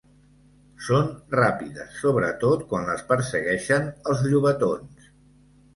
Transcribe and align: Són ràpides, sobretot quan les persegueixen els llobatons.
Són 0.85 1.11
ràpides, 1.39 1.93
sobretot 2.07 2.67
quan 2.73 2.89
les 2.91 3.05
persegueixen 3.13 3.87
els 4.13 4.27
llobatons. 4.33 5.15